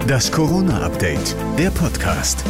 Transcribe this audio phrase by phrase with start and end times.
[0.00, 2.44] Das Corona-Update, der Podcast.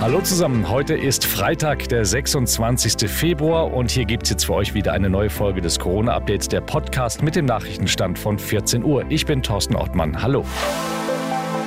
[0.00, 3.08] Hallo zusammen, heute ist Freitag, der 26.
[3.08, 6.60] Februar und hier gibt es jetzt für euch wieder eine neue Folge des Corona-Updates, der
[6.60, 9.04] Podcast mit dem Nachrichtenstand von 14 Uhr.
[9.08, 10.44] Ich bin Thorsten Ottmann, hallo.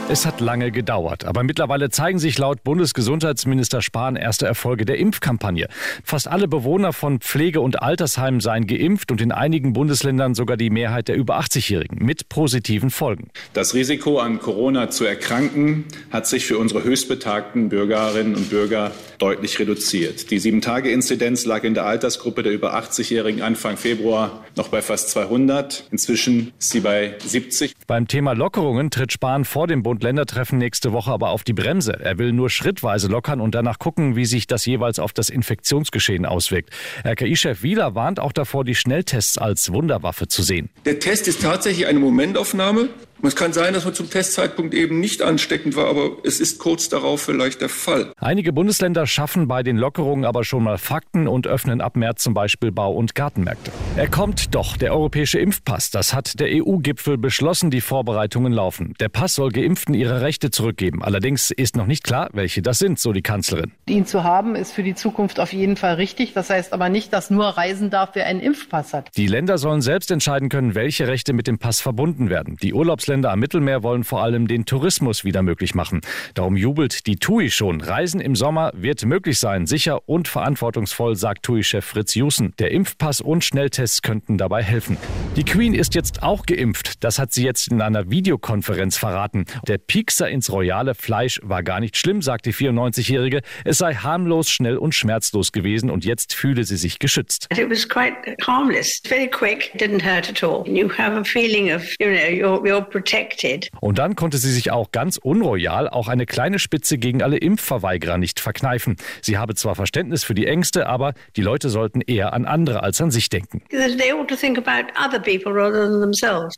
[0.08, 5.68] Es hat lange gedauert, aber mittlerweile zeigen sich laut Bundesgesundheitsminister Spahn erste Erfolge der Impfkampagne.
[6.04, 10.70] Fast alle Bewohner von Pflege- und Altersheimen seien geimpft und in einigen Bundesländern sogar die
[10.70, 13.32] Mehrheit der über 80-Jährigen mit positiven Folgen.
[13.54, 19.58] Das Risiko an Corona zu erkranken hat sich für unsere höchstbetagten Bürgerinnen und Bürger deutlich
[19.58, 20.30] reduziert.
[20.30, 25.88] Die 7-Tage-Inzidenz lag in der Altersgruppe der über 80-Jährigen Anfang Februar noch bei fast 200.
[25.92, 27.74] Inzwischen ist sie bei 70.
[27.88, 31.98] Beim Thema Lockerungen tritt Spahn vor dem Bund Bund-Länder-Treffen nächste Woche aber auf die Bremse.
[32.02, 36.26] Er will nur schrittweise lockern und danach gucken, wie sich das jeweils auf das Infektionsgeschehen
[36.26, 36.70] auswirkt.
[37.06, 40.70] RKI-Chef Wieler warnt auch davor, die Schnelltests als Wunderwaffe zu sehen.
[40.84, 42.90] Der Test ist tatsächlich eine Momentaufnahme.
[43.22, 46.60] Und es kann sein, dass man zum Testzeitpunkt eben nicht ansteckend war, aber es ist
[46.60, 48.12] kurz darauf vielleicht der Fall.
[48.18, 52.34] Einige Bundesländer schaffen bei den Lockerungen aber schon mal Fakten und öffnen ab März zum
[52.34, 53.72] Beispiel Bau- und Gartenmärkte.
[53.96, 55.92] Er kommt doch, der europäische Impfpass.
[55.92, 58.94] Das hat der EU-Gipfel beschlossen, die Vorbereitungen laufen.
[59.00, 61.02] Der Pass soll Geimpften ihre Rechte zurückgeben.
[61.02, 63.72] Allerdings ist noch nicht klar, welche das sind, so die Kanzlerin.
[63.88, 66.34] Ihn zu haben, ist für die Zukunft auf jeden Fall richtig.
[66.34, 69.10] Das heißt aber nicht, dass nur reisen darf, wer einen Impfpass hat.
[69.16, 72.58] Die Länder sollen selbst entscheiden können, welche Rechte mit dem Pass verbunden werden.
[72.62, 76.02] Die Urlaubs Urlaubsländer am Mittelmeer wollen vor allem den Tourismus wieder möglich machen.
[76.34, 77.82] Darum jubelt die TUI schon.
[77.82, 82.54] Reisen im Sommer wird möglich sein, sicher und verantwortungsvoll, sagt TUI-Chef Fritz Jussen.
[82.58, 84.98] Der Impfpass und Schnelltests könnten dabei helfen.
[85.36, 87.04] Die Queen ist jetzt auch geimpft.
[87.04, 89.46] Das hat sie jetzt in einer Videokonferenz verraten.
[89.68, 93.42] Der Piekser ins royale Fleisch war gar nicht schlimm, sagt die 94-Jährige.
[93.66, 97.48] Es sei harmlos, schnell und schmerzlos gewesen und jetzt fühle sie sich geschützt.
[97.52, 98.16] It was quite
[98.48, 100.68] harmless, very quick, didn't hurt at all.
[100.68, 103.70] You have a feeling of, you know, you're, you're protected.
[103.82, 108.18] Und dann konnte sie sich auch ganz unroyal auch eine kleine Spitze gegen alle Impfverweigerer
[108.18, 108.96] nicht verkneifen.
[109.22, 113.02] Sie habe zwar Verständnis für die Ängste, aber die Leute sollten eher an andere als
[113.02, 113.62] an sich denken.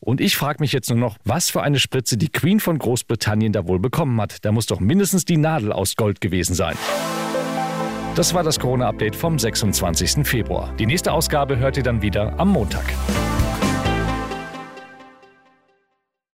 [0.01, 3.51] Und ich frage mich jetzt nur noch, was für eine Spritze die Queen von Großbritannien
[3.51, 4.45] da wohl bekommen hat.
[4.45, 6.75] Da muss doch mindestens die Nadel aus Gold gewesen sein.
[8.13, 10.27] Das war das Corona-Update vom 26.
[10.27, 10.71] Februar.
[10.77, 12.85] Die nächste Ausgabe hört ihr dann wieder am Montag.